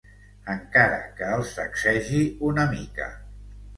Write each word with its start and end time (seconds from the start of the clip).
Encara 0.53 0.95
que 1.19 1.29
el 1.39 1.45
sacsegi 1.51 2.23
una 2.51 2.67
mica. 2.77 3.11